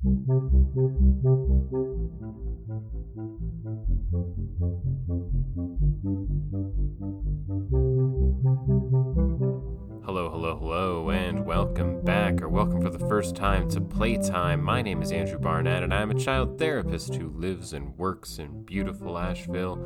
[0.00, 0.14] Hello,
[10.30, 14.62] hello, hello, and welcome back, or welcome for the first time to Playtime.
[14.62, 18.64] My name is Andrew Barnett, and I'm a child therapist who lives and works in
[18.64, 19.76] beautiful Asheville,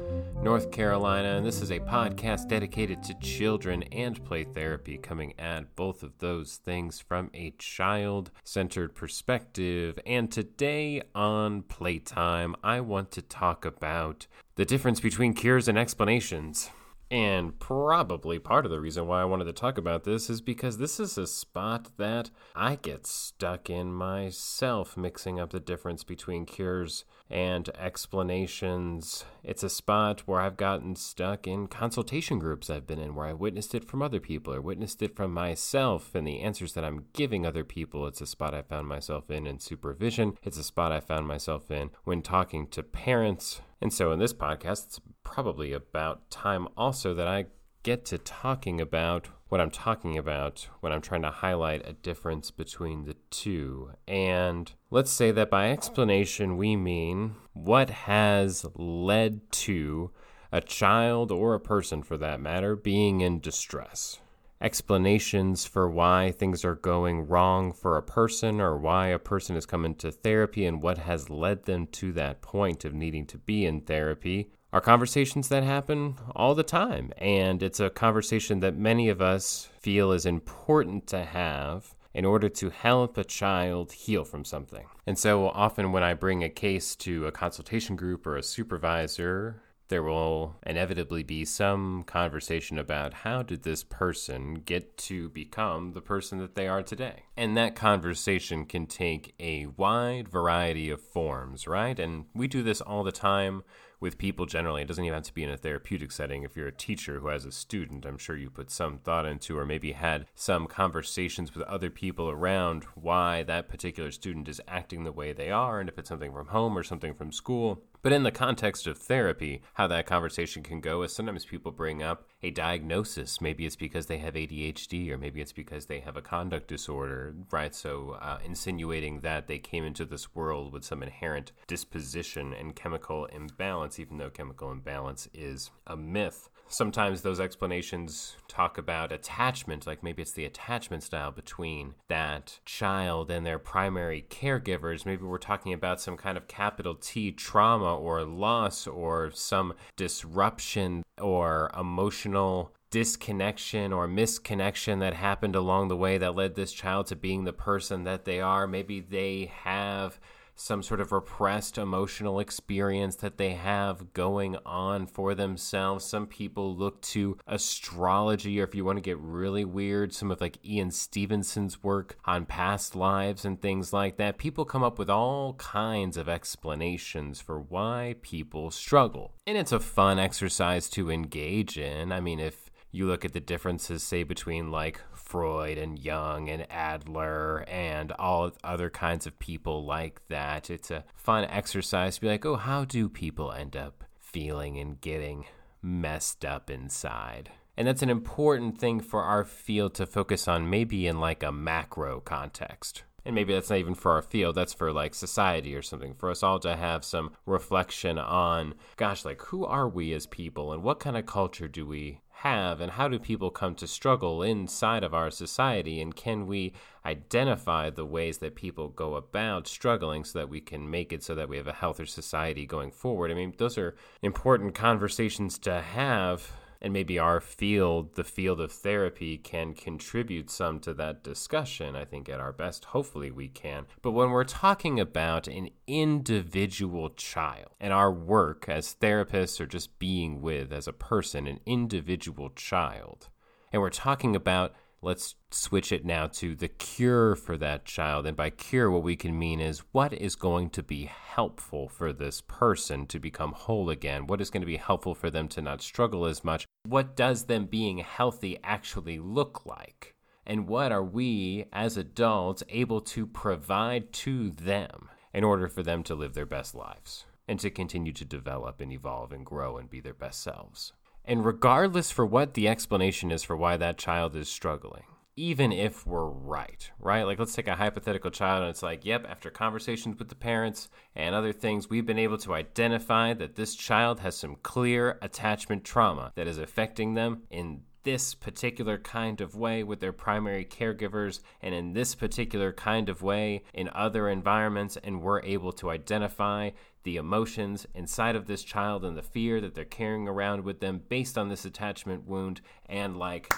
[0.43, 1.37] North Carolina.
[1.37, 6.19] And this is a podcast dedicated to children and play therapy, coming at both of
[6.19, 9.99] those things from a child centered perspective.
[10.05, 16.71] And today on Playtime, I want to talk about the difference between cures and explanations.
[17.13, 20.79] And probably part of the reason why I wanted to talk about this is because
[20.79, 26.47] this is a spot that I get stuck in myself, mixing up the difference between
[26.47, 29.27] cures and explanations.
[29.45, 33.35] It's a spot where I've gotten stuck in consultation groups I've been in, where I
[33.35, 37.09] witnessed it from other people or witnessed it from myself and the answers that I'm
[37.13, 38.07] giving other people.
[38.07, 40.39] It's a spot I found myself in in supervision.
[40.43, 43.61] It's a spot I found myself in when talking to parents.
[43.83, 47.47] And so in this podcast, it's probably about time also that I
[47.83, 52.51] get to talking about what I'm talking about when I'm trying to highlight a difference
[52.51, 53.91] between the two.
[54.09, 60.11] And let's say that by explanation, we mean what has led to
[60.51, 64.21] a child or a person for that matter being in distress.
[64.61, 69.67] Explanations for why things are going wrong for a person or why a person has
[69.67, 73.67] come into therapy and what has led them to that point of needing to be
[73.67, 77.13] in therapy are conversations that happen all the time.
[77.19, 82.49] And it's a conversation that many of us feel is important to have in order
[82.49, 84.87] to help a child heal from something.
[85.07, 89.63] And so often when I bring a case to a consultation group or a supervisor,
[89.89, 96.01] there will inevitably be some conversation about how did this person get to become the
[96.01, 97.25] person that they are today.
[97.37, 101.99] And that conversation can take a wide variety of forms, right?
[101.99, 103.65] And we do this all the time
[104.03, 104.83] with people generally.
[104.83, 106.43] It doesn't even have to be in a therapeutic setting.
[106.43, 109.57] If you're a teacher who has a student, I'm sure you put some thought into,
[109.57, 115.05] or maybe had some conversations with other people around why that particular student is acting
[115.05, 117.85] the way they are, and if it's something from home or something from school.
[118.03, 122.03] But in the context of therapy, how that conversation can go is sometimes people bring
[122.03, 123.41] up a diagnosis.
[123.41, 127.33] Maybe it's because they have ADHD, or maybe it's because they have a conduct disorder,
[127.53, 127.73] right?
[127.73, 133.27] So, uh, insinuating that they came into this world with some inherent disposition and chemical
[133.27, 140.03] imbalance, even though chemical imbalance is a myth sometimes those explanations talk about attachment, like
[140.03, 145.07] maybe it's the attachment style between that child and their primary caregivers.
[145.07, 151.03] Maybe we're talking about some kind of capital T trauma or loss or some disruption
[151.21, 157.17] or emotional disconnection or misconnection that happened along the way that led this child to
[157.17, 158.67] being the person that they are.
[158.67, 160.21] Maybe they have
[160.55, 166.05] some sort of repressed emotional experience that they have going on for themselves.
[166.05, 170.41] Some people look to astrology, or if you want to get really weird, some of
[170.41, 174.39] like Ian Stevenson's work on past lives and things like that.
[174.39, 179.35] People come up with all kinds of explanations for why people struggle.
[179.47, 182.13] And it's a fun exercise to engage in.
[182.13, 186.67] I mean, if you look at the differences, say, between like Freud and Jung and
[186.71, 190.69] Adler and all other kinds of people like that.
[190.69, 195.01] It's a fun exercise to be like, oh, how do people end up feeling and
[195.01, 195.47] getting
[195.81, 197.51] messed up inside?
[197.79, 201.51] And that's an important thing for our field to focus on, maybe in like a
[201.51, 203.05] macro context.
[203.25, 206.31] And maybe that's not even for our field, that's for like society or something, for
[206.31, 210.83] us all to have some reflection on, gosh, like who are we as people and
[210.83, 215.05] what kind of culture do we have and how do people come to struggle inside
[215.05, 216.73] of our society and can we
[217.07, 221.35] identify the ways that people go about struggling so that we can make it so
[221.35, 223.31] that we have a healthier society going forward?
[223.31, 226.51] I mean those are important conversations to have
[226.83, 231.95] and maybe our field, the field of therapy, can contribute some to that discussion.
[231.95, 233.87] I think at our best, hopefully we can.
[234.03, 239.97] But when we're talking about an individual child and our work as therapists or just
[240.01, 243.29] being with as a person, an individual child,
[243.73, 248.25] and we're talking about let's switch it now to the cure for that child.
[248.27, 252.13] And by cure, what we can mean is what is going to be helpful for
[252.13, 254.29] this person to become whole again?
[254.29, 256.67] What is going to be helpful for them to not struggle as much?
[256.85, 260.15] What does them being healthy actually look like?
[260.45, 266.03] And what are we as adults able to provide to them in order for them
[266.03, 269.89] to live their best lives and to continue to develop and evolve and grow and
[269.89, 270.93] be their best selves?
[271.25, 275.05] And regardless for what the explanation is for why that child is struggling,
[275.37, 277.23] even if we're right, right?
[277.23, 280.89] Like, let's take a hypothetical child and it's like, yep, after conversations with the parents
[281.15, 285.85] and other things, we've been able to identify that this child has some clear attachment
[285.85, 291.41] trauma that is affecting them in this particular kind of way with their primary caregivers
[291.63, 296.71] and in this particular kind of way in other environments, and we're able to identify
[297.05, 301.01] the emotions inside of this child and the fear that they're carrying around with them
[301.09, 303.53] based on this attachment wound, and like,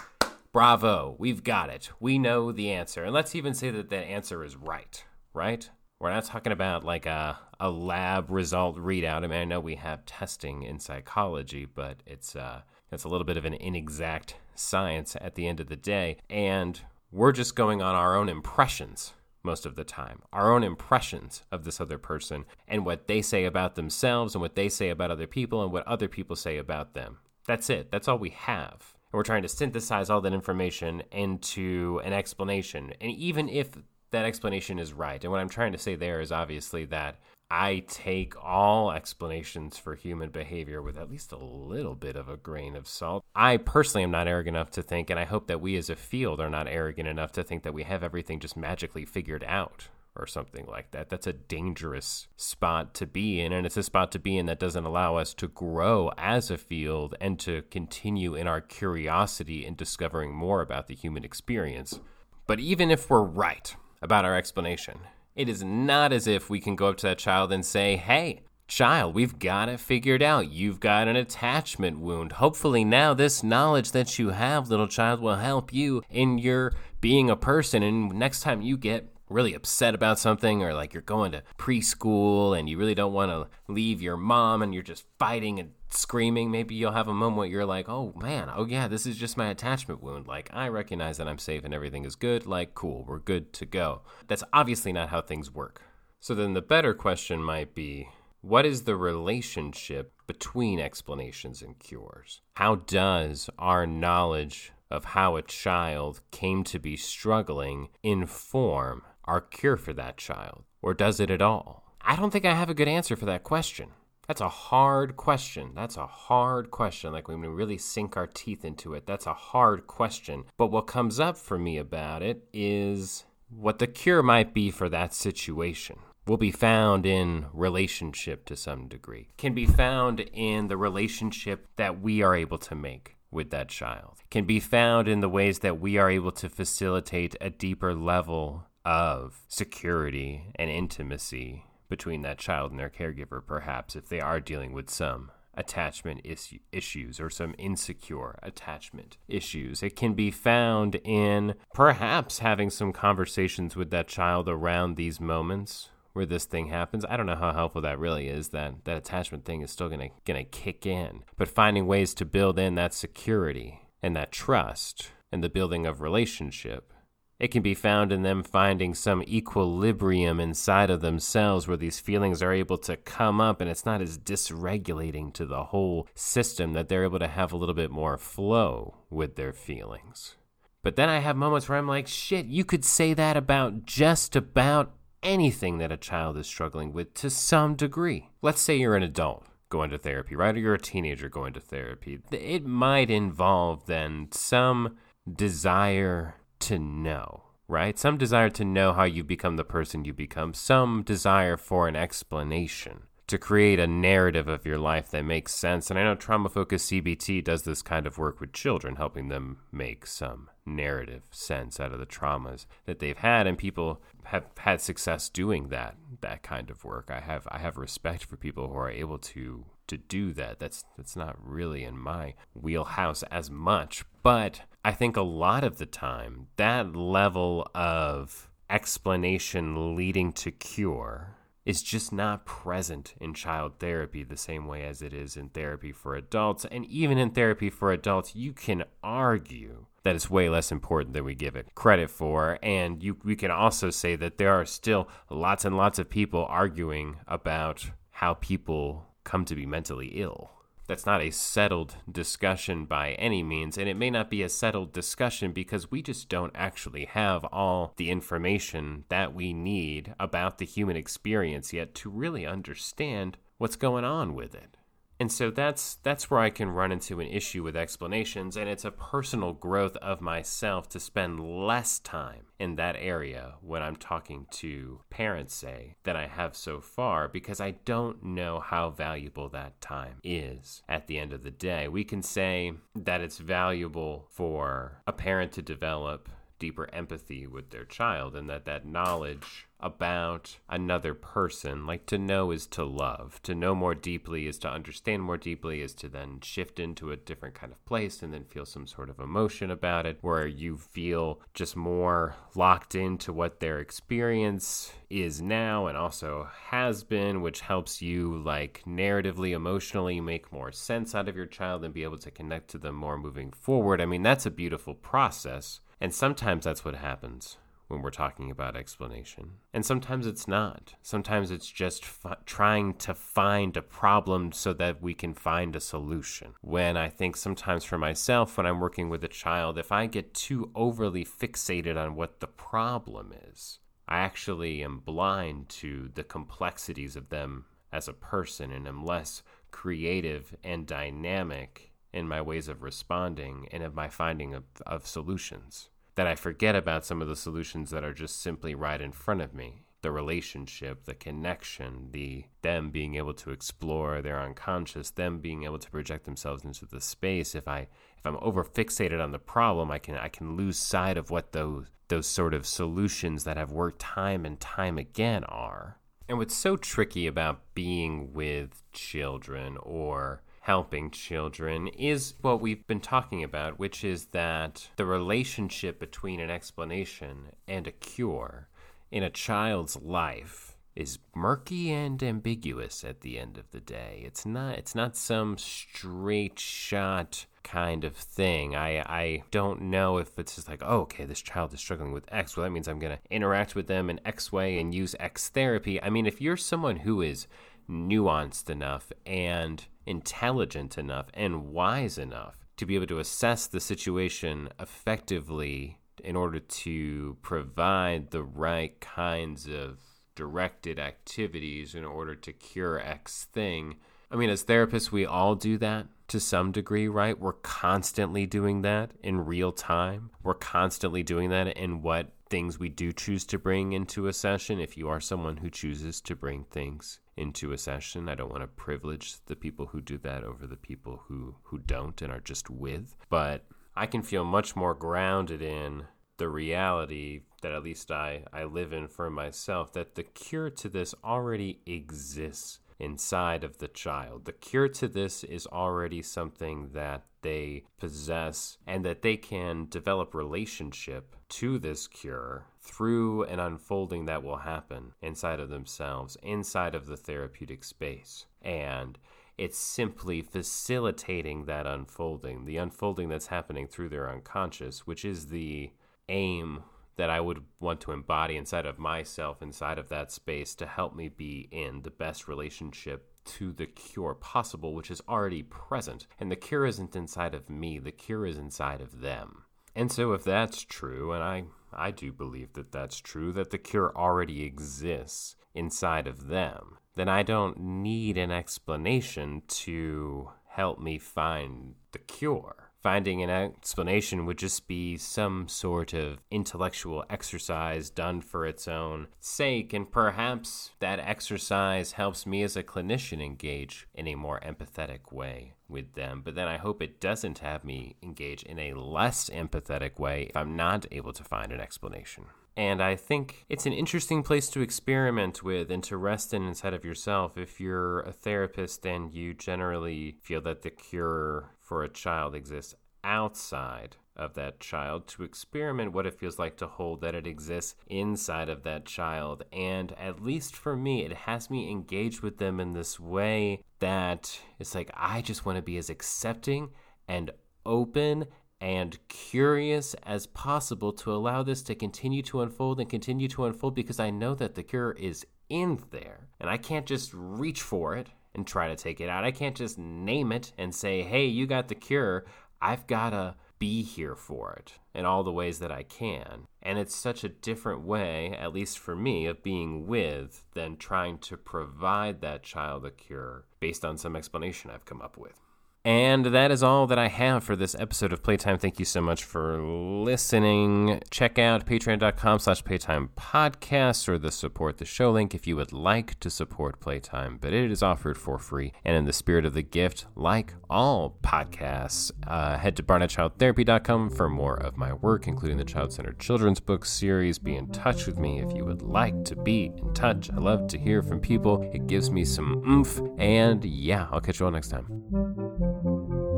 [0.54, 1.90] bravo, we've got it.
[1.98, 3.02] We know the answer.
[3.02, 5.04] And let's even say that that answer is right,
[5.34, 5.68] right?
[5.98, 9.24] We're not talking about like a, a lab result readout.
[9.24, 12.62] I mean, I know we have testing in psychology, but it's uh,
[12.92, 16.18] it's a little bit of an inexact science at the end of the day.
[16.30, 16.80] And
[17.10, 19.12] we're just going on our own impressions
[19.42, 23.44] most of the time, our own impressions of this other person and what they say
[23.44, 26.94] about themselves and what they say about other people and what other people say about
[26.94, 27.18] them.
[27.44, 27.90] That's it.
[27.90, 28.94] That's all we have.
[29.14, 32.94] We're trying to synthesize all that information into an explanation.
[33.00, 33.68] And even if
[34.10, 37.84] that explanation is right, and what I'm trying to say there is obviously that I
[37.86, 42.74] take all explanations for human behavior with at least a little bit of a grain
[42.74, 43.24] of salt.
[43.36, 45.94] I personally am not arrogant enough to think, and I hope that we as a
[45.94, 49.86] field are not arrogant enough to think that we have everything just magically figured out
[50.16, 51.08] or something like that.
[51.08, 54.60] That's a dangerous spot to be in, and it's a spot to be in that
[54.60, 59.74] doesn't allow us to grow as a field and to continue in our curiosity in
[59.74, 62.00] discovering more about the human experience.
[62.46, 65.00] But even if we're right about our explanation,
[65.34, 68.42] it is not as if we can go up to that child and say, hey,
[68.68, 70.50] child, we've got it figured out.
[70.50, 72.32] You've got an attachment wound.
[72.32, 77.30] Hopefully, now this knowledge that you have, little child, will help you in your being
[77.30, 77.82] a person.
[77.82, 82.58] And next time you get really upset about something or like you're going to preschool
[82.58, 86.50] and you really don't want to leave your mom and you're just fighting and screaming,
[86.50, 89.36] maybe you'll have a moment where you're like, oh man, oh yeah, this is just
[89.36, 90.26] my attachment wound.
[90.26, 92.46] Like, I recognize that I'm safe and everything is good.
[92.46, 94.02] Like, cool, we're good to go.
[94.28, 95.82] That's obviously not how things work.
[96.20, 98.08] So then the better question might be
[98.40, 102.40] what is the relationship between explanations and cures?
[102.54, 109.76] How does our knowledge of how a child came to be struggling inform our cure
[109.76, 110.64] for that child?
[110.82, 111.84] Or does it at all?
[112.00, 113.90] I don't think I have a good answer for that question.
[114.26, 115.72] That's a hard question.
[115.74, 117.12] That's a hard question.
[117.12, 120.44] Like when we really sink our teeth into it, that's a hard question.
[120.56, 124.88] But what comes up for me about it is what the cure might be for
[124.88, 125.98] that situation.
[126.26, 132.00] Will be found in relationship to some degree, can be found in the relationship that
[132.00, 135.78] we are able to make with that child, can be found in the ways that
[135.78, 142.70] we are able to facilitate a deeper level of security and intimacy between that child
[142.70, 147.54] and their caregiver, perhaps, if they are dealing with some attachment is- issues or some
[147.58, 149.82] insecure attachment issues.
[149.82, 155.90] It can be found in perhaps having some conversations with that child around these moments
[156.12, 157.04] where this thing happens.
[157.08, 158.48] I don't know how helpful that really is.
[158.48, 162.58] That that attachment thing is still gonna gonna kick in, but finding ways to build
[162.58, 166.92] in that security and that trust and the building of relationship
[167.38, 172.42] it can be found in them finding some equilibrium inside of themselves where these feelings
[172.42, 176.88] are able to come up and it's not as dysregulating to the whole system that
[176.88, 180.36] they're able to have a little bit more flow with their feelings.
[180.82, 184.36] But then I have moments where I'm like, shit, you could say that about just
[184.36, 184.92] about
[185.22, 188.28] anything that a child is struggling with to some degree.
[188.42, 190.54] Let's say you're an adult going to therapy, right?
[190.54, 192.20] Or you're a teenager going to therapy.
[192.30, 194.96] It might involve then some
[195.32, 196.34] desire
[196.64, 197.98] to know, right?
[197.98, 201.96] Some desire to know how you become the person you become, some desire for an
[201.96, 205.90] explanation to create a narrative of your life that makes sense.
[205.90, 209.58] And I know trauma focused CBT does this kind of work with children, helping them
[209.72, 214.80] make some narrative sense out of the traumas that they've had and people have had
[214.80, 217.10] success doing that that kind of work.
[217.10, 220.58] I have I have respect for people who are able to to do that.
[220.58, 225.78] That's that's not really in my wheelhouse as much, but I think a lot of
[225.78, 233.78] the time that level of explanation leading to cure is just not present in child
[233.78, 236.66] therapy the same way as it is in therapy for adults.
[236.66, 241.24] And even in therapy for adults, you can argue that it's way less important than
[241.24, 242.58] we give it credit for.
[242.62, 246.44] And you, we can also say that there are still lots and lots of people
[246.50, 250.50] arguing about how people come to be mentally ill.
[250.86, 254.92] That's not a settled discussion by any means, and it may not be a settled
[254.92, 260.66] discussion because we just don't actually have all the information that we need about the
[260.66, 264.76] human experience yet to really understand what's going on with it.
[265.20, 268.84] And so that's that's where I can run into an issue with explanations and it's
[268.84, 274.46] a personal growth of myself to spend less time in that area when I'm talking
[274.52, 279.80] to parents say than I have so far because I don't know how valuable that
[279.80, 281.86] time is at the end of the day.
[281.88, 287.84] We can say that it's valuable for a parent to develop deeper empathy with their
[287.84, 293.54] child and that that knowledge about another person like to know is to love to
[293.54, 297.54] know more deeply is to understand more deeply is to then shift into a different
[297.54, 301.38] kind of place and then feel some sort of emotion about it where you feel
[301.52, 308.00] just more locked into what their experience is now and also has been which helps
[308.00, 312.30] you like narratively emotionally make more sense out of your child and be able to
[312.30, 314.00] connect to them more moving forward.
[314.00, 317.56] I mean that's a beautiful process and sometimes that's what happens
[317.88, 319.52] when we're talking about explanation.
[319.72, 320.96] And sometimes it's not.
[321.00, 322.04] Sometimes it's just
[322.44, 326.56] trying to find a problem so that we can find a solution.
[326.60, 330.34] When I think sometimes for myself, when I'm working with a child, if I get
[330.34, 337.16] too overly fixated on what the problem is, I actually am blind to the complexities
[337.16, 342.82] of them as a person and am less creative and dynamic in my ways of
[342.82, 347.36] responding and of my finding of, of solutions that I forget about some of the
[347.36, 349.82] solutions that are just simply right in front of me.
[350.02, 355.78] The relationship, the connection, the them being able to explore their unconscious, them being able
[355.78, 357.54] to project themselves into the space.
[357.54, 361.16] If I if I'm over fixated on the problem, I can I can lose sight
[361.16, 365.98] of what those those sort of solutions that have worked time and time again are.
[366.28, 373.00] And what's so tricky about being with children or helping children is what we've been
[373.00, 378.66] talking about, which is that the relationship between an explanation and a cure
[379.10, 384.22] in a child's life is murky and ambiguous at the end of the day.
[384.24, 388.74] It's not it's not some straight shot kind of thing.
[388.74, 392.32] I I don't know if it's just like, oh, okay, this child is struggling with
[392.32, 392.56] X.
[392.56, 395.50] Well, that means I'm going to interact with them in X way and use X
[395.50, 396.02] therapy.
[396.02, 397.46] I mean, if you're someone who is
[397.86, 404.68] nuanced enough and intelligent enough and wise enough to be able to assess the situation
[404.78, 409.98] effectively in order to provide the right kinds of
[410.34, 413.96] directed activities in order to cure X thing.
[414.30, 417.38] I mean, as therapists, we all do that to some degree, right?
[417.38, 420.30] We're constantly doing that in real time.
[420.42, 424.80] We're constantly doing that in what things we do choose to bring into a session.
[424.80, 428.28] If you are someone who chooses to bring things into a session.
[428.28, 431.78] I don't want to privilege the people who do that over the people who, who
[431.78, 433.16] don't and are just with.
[433.28, 433.64] But
[433.96, 436.04] I can feel much more grounded in
[436.36, 440.88] the reality that at least I, I live in for myself that the cure to
[440.88, 444.44] this already exists inside of the child.
[444.44, 450.34] The cure to this is already something that they possess and that they can develop
[450.34, 457.06] relationship to this cure through an unfolding that will happen inside of themselves, inside of
[457.06, 458.46] the therapeutic space.
[458.62, 459.18] And
[459.58, 465.90] it's simply facilitating that unfolding, the unfolding that's happening through their unconscious, which is the
[466.28, 466.82] aim
[467.16, 471.14] that I would want to embody inside of myself, inside of that space, to help
[471.14, 476.26] me be in the best relationship to the cure possible, which is already present.
[476.40, 479.64] And the cure isn't inside of me, the cure is inside of them.
[479.94, 483.78] And so, if that's true, and I, I do believe that that's true, that the
[483.78, 491.18] cure already exists inside of them, then I don't need an explanation to help me
[491.18, 498.40] find the cure finding an explanation would just be some sort of intellectual exercise done
[498.40, 504.26] for its own sake, and perhaps that exercise helps me as a clinician engage in
[504.26, 506.40] a more empathetic way with them.
[506.42, 510.56] But then I hope it doesn't have me engage in a less empathetic way if
[510.56, 512.46] I'm not able to find an explanation.
[512.76, 516.94] And I think it's an interesting place to experiment with and to rest in inside
[516.94, 517.56] of yourself.
[517.56, 522.94] If you're a therapist and you generally feel that the cure for a child exists
[523.22, 527.94] outside of that child to experiment what it feels like to hold that it exists
[528.08, 529.62] inside of that child.
[529.72, 534.58] And at least for me, it has me engaged with them in this way that
[534.78, 536.90] it's like I just want to be as accepting
[537.28, 537.52] and
[537.86, 538.46] open
[538.80, 543.94] and curious as possible to allow this to continue to unfold and continue to unfold
[543.94, 548.16] because I know that the cure is in there and I can't just reach for
[548.16, 549.44] it and try to take it out.
[549.44, 552.44] I can't just name it and say, hey, you got the cure.
[552.80, 556.66] I've got to be here for it in all the ways that I can.
[556.82, 561.38] And it's such a different way, at least for me, of being with than trying
[561.38, 565.63] to provide that child a cure based on some explanation I've come up with.
[566.04, 568.76] And that is all that I have for this episode of Playtime.
[568.76, 571.22] Thank you so much for listening.
[571.30, 575.94] Check out patreon.com slash playtime podcast or the support the show link if you would
[575.94, 578.92] like to support Playtime, but it is offered for free.
[579.02, 584.50] And in the spirit of the gift, like all podcasts, uh, head to barnettchildtherapy.com for
[584.50, 587.58] more of my work, including the Child Centered Children's Book series.
[587.58, 590.50] Be in touch with me if you would like to be in touch.
[590.50, 591.80] I love to hear from people.
[591.94, 593.22] It gives me some oomph.
[593.38, 596.53] And yeah, I'll catch you all next time thank you